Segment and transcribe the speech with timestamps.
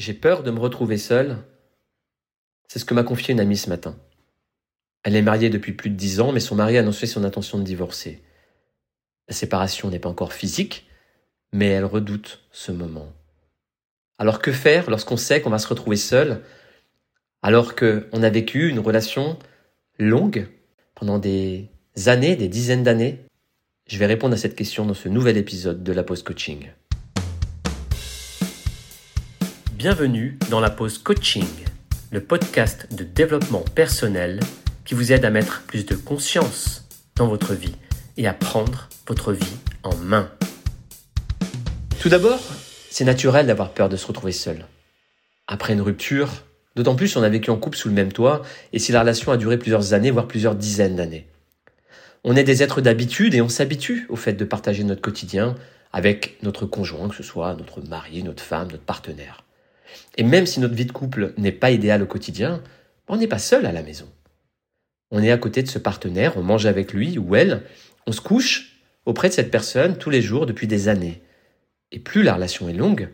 [0.00, 1.36] J'ai peur de me retrouver seule.
[2.68, 3.98] C'est ce que m'a confié une amie ce matin.
[5.02, 7.58] Elle est mariée depuis plus de dix ans, mais son mari a annoncé son intention
[7.58, 8.22] de divorcer.
[9.28, 10.88] La séparation n'est pas encore physique,
[11.52, 13.12] mais elle redoute ce moment.
[14.16, 16.40] Alors que faire lorsqu'on sait qu'on va se retrouver seul,
[17.42, 19.38] alors qu'on a vécu une relation
[19.98, 20.48] longue
[20.94, 21.68] pendant des
[22.06, 23.18] années, des dizaines d'années?
[23.86, 26.70] Je vais répondre à cette question dans ce nouvel épisode de la pause coaching.
[29.80, 31.46] Bienvenue dans la pause coaching,
[32.10, 34.38] le podcast de développement personnel
[34.84, 37.74] qui vous aide à mettre plus de conscience dans votre vie
[38.18, 40.30] et à prendre votre vie en main.
[41.98, 42.40] Tout d'abord,
[42.90, 44.66] c'est naturel d'avoir peur de se retrouver seul.
[45.46, 46.28] Après une rupture,
[46.76, 48.42] d'autant plus si on a vécu en couple sous le même toit
[48.74, 51.26] et si la relation a duré plusieurs années, voire plusieurs dizaines d'années.
[52.22, 55.54] On est des êtres d'habitude et on s'habitue au fait de partager notre quotidien
[55.90, 59.42] avec notre conjoint, que ce soit notre mari, notre femme, notre partenaire.
[60.16, 62.62] Et même si notre vie de couple n'est pas idéale au quotidien,
[63.08, 64.08] on n'est pas seul à la maison.
[65.10, 67.62] On est à côté de ce partenaire, on mange avec lui ou elle,
[68.06, 71.22] on se couche auprès de cette personne tous les jours depuis des années.
[71.92, 73.08] Et plus la relation est longue,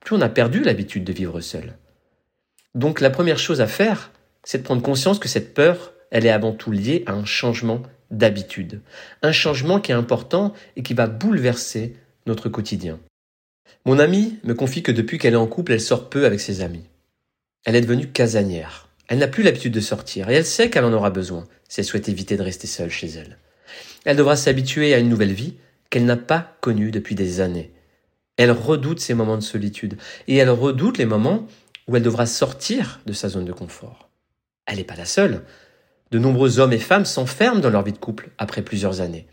[0.00, 1.74] plus on a perdu l'habitude de vivre seul.
[2.74, 4.10] Donc la première chose à faire,
[4.44, 7.82] c'est de prendre conscience que cette peur, elle est avant tout liée à un changement
[8.10, 8.80] d'habitude.
[9.22, 12.98] Un changement qui est important et qui va bouleverser notre quotidien.
[13.84, 16.60] Mon amie me confie que depuis qu'elle est en couple, elle sort peu avec ses
[16.60, 16.84] amis.
[17.64, 18.88] Elle est devenue casanière.
[19.08, 21.86] Elle n'a plus l'habitude de sortir et elle sait qu'elle en aura besoin si elle
[21.86, 23.38] souhaite éviter de rester seule chez elle.
[24.04, 25.54] Elle devra s'habituer à une nouvelle vie
[25.90, 27.72] qu'elle n'a pas connue depuis des années.
[28.36, 31.46] Elle redoute ces moments de solitude et elle redoute les moments
[31.88, 34.10] où elle devra sortir de sa zone de confort.
[34.66, 35.42] Elle n'est pas la seule.
[36.12, 39.26] De nombreux hommes et femmes s'enferment dans leur vie de couple après plusieurs années.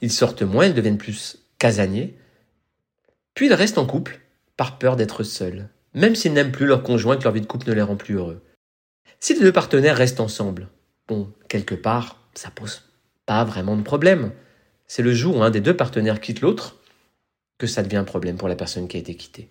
[0.00, 2.16] Ils sortent moins, ils deviennent plus casaniers,
[3.34, 4.20] puis ils restent en couple
[4.56, 7.68] par peur d'être seuls, même s'ils n'aiment plus leur conjoint que leur vie de couple
[7.68, 8.42] ne les rend plus heureux.
[9.20, 10.68] Si les deux partenaires restent ensemble,
[11.08, 12.82] bon, quelque part, ça pose
[13.26, 14.32] pas vraiment de problème.
[14.86, 16.76] C'est le jour où un des deux partenaires quitte l'autre
[17.58, 19.50] que ça devient un problème pour la personne qui a été quittée.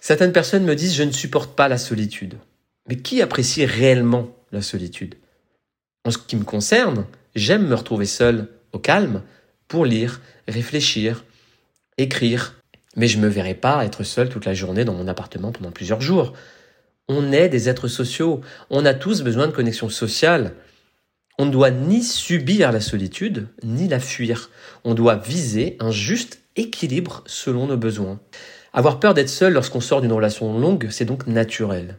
[0.00, 2.38] Certaines personnes me disent je ne supporte pas la solitude.
[2.88, 5.14] Mais qui apprécie réellement la solitude?
[6.04, 9.22] En ce qui me concerne, j'aime me retrouver seul au calme
[9.68, 11.24] pour lire, réfléchir,
[12.02, 12.54] écrire,
[12.96, 16.00] mais je me verrai pas être seul toute la journée dans mon appartement pendant plusieurs
[16.00, 16.32] jours.
[17.08, 18.40] On est des êtres sociaux,
[18.70, 20.54] on a tous besoin de connexion sociale.
[21.38, 24.50] On ne doit ni subir la solitude, ni la fuir.
[24.84, 28.20] On doit viser un juste équilibre selon nos besoins.
[28.72, 31.98] Avoir peur d'être seul lorsqu'on sort d'une relation longue, c'est donc naturel.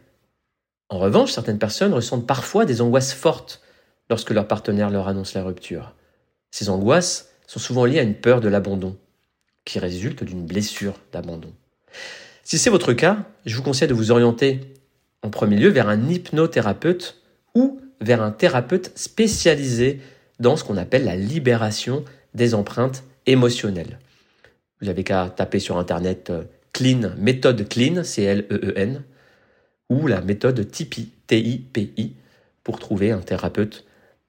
[0.88, 3.62] En revanche, certaines personnes ressentent parfois des angoisses fortes
[4.08, 5.94] lorsque leur partenaire leur annonce la rupture.
[6.50, 8.96] Ces angoisses sont souvent liées à une peur de l'abandon,
[9.64, 11.52] qui résulte d'une blessure d'abandon.
[12.44, 14.60] Si c'est votre cas, je vous conseille de vous orienter
[15.22, 17.20] en premier lieu vers un hypnothérapeute
[17.54, 20.00] ou vers un thérapeute spécialisé
[20.40, 23.98] dans ce qu'on appelle la libération des empreintes émotionnelles.
[24.80, 26.42] Vous n'avez qu'à taper sur Internet euh,
[26.72, 29.04] Clean, méthode Clean, C-L-E-E-N,
[29.88, 32.14] ou la méthode TIPI, T-I-P-I,
[32.64, 33.84] pour trouver un thérapeute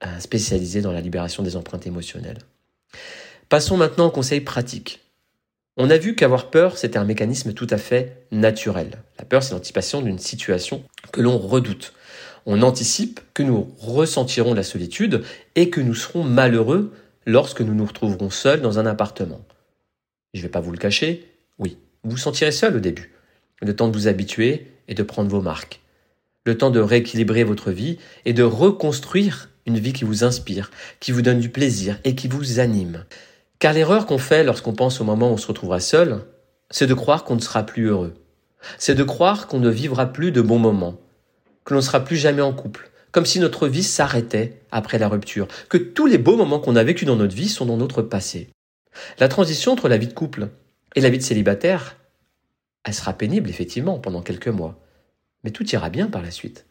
[0.06, 2.40] euh, spécialisé dans la libération des empreintes émotionnelles.
[3.50, 5.03] Passons maintenant au conseil pratique.
[5.76, 8.92] On a vu qu'avoir peur, c'était un mécanisme tout à fait naturel.
[9.18, 11.94] La peur, c'est l'anticipation d'une situation que l'on redoute.
[12.46, 15.24] On anticipe que nous ressentirons la solitude
[15.56, 16.94] et que nous serons malheureux
[17.26, 19.42] lorsque nous nous retrouverons seuls dans un appartement.
[20.34, 23.12] Je ne vais pas vous le cacher, oui, vous vous sentirez seul au début.
[23.62, 25.80] Le temps de vous habituer et de prendre vos marques.
[26.46, 30.70] Le temps de rééquilibrer votre vie et de reconstruire une vie qui vous inspire,
[31.00, 33.06] qui vous donne du plaisir et qui vous anime.
[33.64, 36.26] Car l'erreur qu'on fait lorsqu'on pense au moment où on se retrouvera seul,
[36.70, 38.14] c'est de croire qu'on ne sera plus heureux.
[38.78, 41.00] C'est de croire qu'on ne vivra plus de bons moments,
[41.64, 45.08] que l'on ne sera plus jamais en couple, comme si notre vie s'arrêtait après la
[45.08, 48.02] rupture, que tous les beaux moments qu'on a vécus dans notre vie sont dans notre
[48.02, 48.50] passé.
[49.18, 50.50] La transition entre la vie de couple
[50.96, 51.96] et la vie de célibataire,
[52.84, 54.78] elle sera pénible effectivement pendant quelques mois,
[55.46, 56.66] mais tout ira bien par la suite.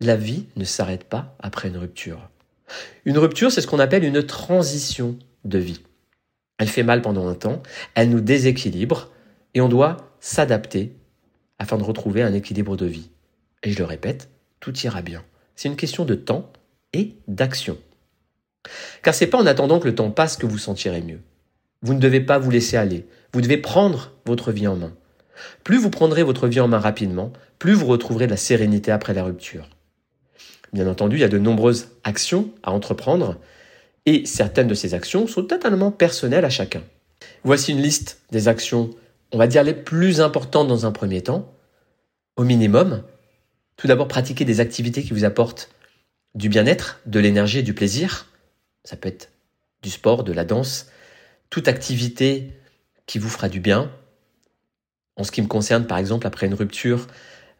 [0.00, 2.30] La vie ne s'arrête pas après une rupture.
[3.04, 5.82] Une rupture, c'est ce qu'on appelle une transition de vie.
[6.60, 7.62] Elle fait mal pendant un temps,
[7.94, 9.10] elle nous déséquilibre
[9.54, 10.94] et on doit s'adapter
[11.58, 13.08] afin de retrouver un équilibre de vie.
[13.62, 14.28] Et je le répète,
[14.60, 15.24] tout ira bien.
[15.56, 16.52] C'est une question de temps
[16.92, 17.78] et d'action.
[19.02, 21.20] Car c'est pas en attendant que le temps passe que vous sentirez mieux.
[21.80, 23.06] Vous ne devez pas vous laisser aller.
[23.32, 24.92] Vous devez prendre votre vie en main.
[25.64, 29.24] Plus vous prendrez votre vie en main rapidement, plus vous retrouverez la sérénité après la
[29.24, 29.70] rupture.
[30.74, 33.38] Bien entendu, il y a de nombreuses actions à entreprendre
[34.06, 36.82] et certaines de ces actions sont totalement personnelles à chacun.
[37.44, 38.90] Voici une liste des actions,
[39.32, 41.52] on va dire les plus importantes dans un premier temps,
[42.36, 43.02] au minimum.
[43.76, 45.70] Tout d'abord, pratiquez des activités qui vous apportent
[46.34, 48.26] du bien-être, de l'énergie et du plaisir.
[48.84, 49.30] Ça peut être
[49.82, 50.90] du sport, de la danse,
[51.48, 52.52] toute activité
[53.06, 53.90] qui vous fera du bien.
[55.16, 57.06] En ce qui me concerne, par exemple, après une rupture,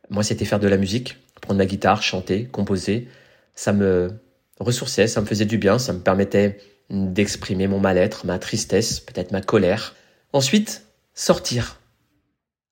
[0.09, 3.09] moi, c'était faire de la musique, prendre ma guitare, chanter, composer.
[3.55, 4.13] Ça me
[4.61, 6.59] ressourçait, ça me faisait du bien, ça me permettait
[6.91, 9.95] d'exprimer mon mal-être, ma tristesse, peut-être ma colère.
[10.33, 11.81] Ensuite, sortir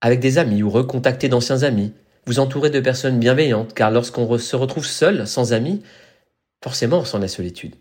[0.00, 1.92] avec des amis ou recontacter d'anciens amis,
[2.26, 5.82] vous entourer de personnes bienveillantes, car lorsqu'on se retrouve seul, sans amis,
[6.62, 7.74] forcément on sent la solitude,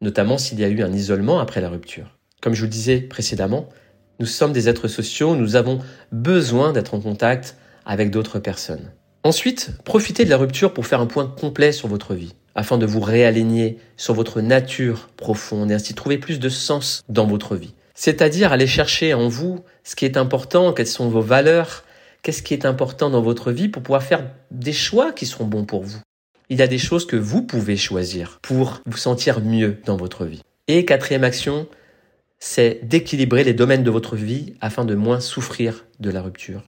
[0.00, 2.18] notamment s'il y a eu un isolement après la rupture.
[2.40, 3.68] Comme je vous le disais précédemment,
[4.18, 5.80] nous sommes des êtres sociaux, nous avons
[6.12, 8.92] besoin d'être en contact avec d'autres personnes.
[9.22, 12.84] Ensuite, profitez de la rupture pour faire un point complet sur votre vie, afin de
[12.84, 17.72] vous réaligner sur votre nature profonde et ainsi trouver plus de sens dans votre vie.
[17.94, 21.84] C'est-à-dire aller chercher en vous ce qui est important, quelles sont vos valeurs,
[22.20, 25.64] qu'est-ce qui est important dans votre vie pour pouvoir faire des choix qui seront bons
[25.64, 26.00] pour vous.
[26.50, 30.26] Il y a des choses que vous pouvez choisir pour vous sentir mieux dans votre
[30.26, 30.42] vie.
[30.68, 31.66] Et quatrième action,
[32.40, 36.62] c'est d'équilibrer les domaines de votre vie afin de moins souffrir de la rupture.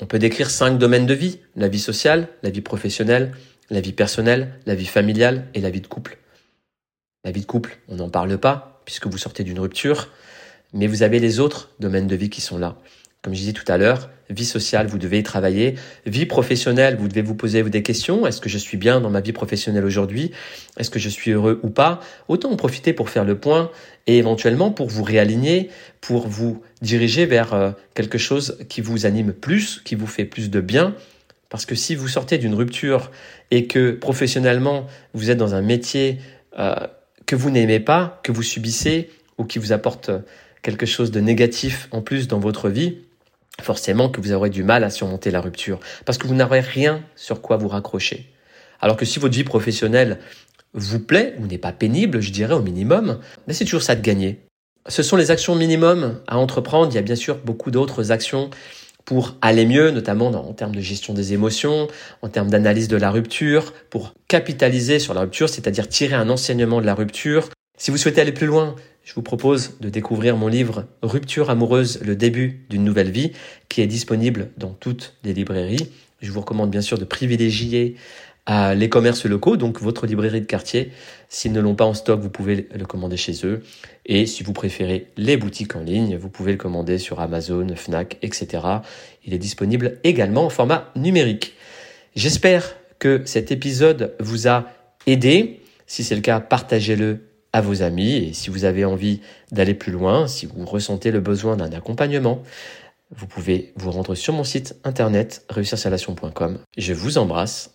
[0.00, 3.30] On peut décrire cinq domaines de vie, la vie sociale, la vie professionnelle,
[3.70, 6.18] la vie personnelle, la vie familiale et la vie de couple.
[7.24, 10.10] La vie de couple, on n'en parle pas puisque vous sortez d'une rupture,
[10.72, 12.76] mais vous avez les autres domaines de vie qui sont là.
[13.22, 15.76] Comme je disais tout à l'heure, vie sociale, vous devez y travailler.
[16.04, 18.26] Vie professionnelle, vous devez vous poser des questions.
[18.26, 20.30] Est-ce que je suis bien dans ma vie professionnelle aujourd'hui?
[20.76, 22.00] Est-ce que je suis heureux ou pas?
[22.28, 23.70] Autant en profiter pour faire le point
[24.06, 25.70] et éventuellement pour vous réaligner,
[26.02, 30.50] pour vous diriger vers euh, quelque chose qui vous anime plus, qui vous fait plus
[30.50, 30.94] de bien.
[31.54, 33.12] Parce que si vous sortez d'une rupture
[33.52, 36.18] et que professionnellement vous êtes dans un métier
[36.58, 36.74] euh,
[37.26, 39.08] que vous n'aimez pas, que vous subissez
[39.38, 40.10] ou qui vous apporte
[40.62, 42.96] quelque chose de négatif en plus dans votre vie,
[43.62, 47.04] forcément que vous aurez du mal à surmonter la rupture, parce que vous n'aurez rien
[47.14, 48.34] sur quoi vous raccrocher.
[48.80, 50.18] Alors que si votre vie professionnelle
[50.72, 54.02] vous plaît, ou n'est pas pénible, je dirais au minimum, mais c'est toujours ça de
[54.02, 54.40] gagner.
[54.88, 56.90] Ce sont les actions minimum à entreprendre.
[56.90, 58.50] Il y a bien sûr beaucoup d'autres actions
[59.04, 61.88] pour aller mieux, notamment en termes de gestion des émotions,
[62.22, 66.80] en termes d'analyse de la rupture, pour capitaliser sur la rupture, c'est-à-dire tirer un enseignement
[66.80, 67.48] de la rupture.
[67.76, 72.00] Si vous souhaitez aller plus loin, je vous propose de découvrir mon livre Rupture amoureuse,
[72.02, 73.32] le début d'une nouvelle vie,
[73.68, 75.90] qui est disponible dans toutes les librairies.
[76.22, 77.96] Je vous recommande bien sûr de privilégier
[78.48, 80.92] les commerces locaux, donc votre librairie de quartier.
[81.28, 83.62] S'ils ne l'ont pas en stock, vous pouvez le commander chez eux.
[84.06, 88.18] Et si vous préférez les boutiques en ligne, vous pouvez le commander sur Amazon, Fnac,
[88.22, 88.62] etc.
[89.24, 91.54] Il est disponible également en format numérique.
[92.16, 94.66] J'espère que cet épisode vous a
[95.06, 95.60] aidé.
[95.86, 97.20] Si c'est le cas, partagez-le
[97.52, 99.20] à vos amis et si vous avez envie
[99.52, 102.42] d'aller plus loin, si vous ressentez le besoin d'un accompagnement,
[103.10, 106.58] vous pouvez vous rendre sur mon site internet réussirsalation.com.
[106.76, 107.74] Je vous embrasse